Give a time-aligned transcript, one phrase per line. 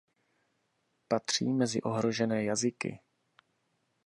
[1.07, 2.99] Patří mezi ohrožené jazyky.